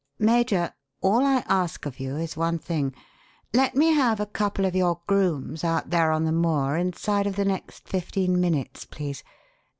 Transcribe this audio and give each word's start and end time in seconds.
Major, 0.17 0.73
all 1.01 1.23
I 1.23 1.45
ask 1.47 1.85
of 1.85 1.99
you 1.99 2.15
is 2.17 2.35
one 2.35 2.57
thing. 2.57 2.91
Let 3.53 3.75
me 3.75 3.89
have 3.93 4.19
a 4.19 4.25
couple 4.25 4.65
of 4.65 4.75
your 4.75 4.99
grooms 5.05 5.63
out 5.63 5.91
there 5.91 6.09
on 6.11 6.25
the 6.25 6.31
moor 6.31 6.75
inside 6.75 7.27
of 7.27 7.35
the 7.35 7.45
next 7.45 7.87
fifteen 7.87 8.41
minutes, 8.41 8.83
please. 8.83 9.23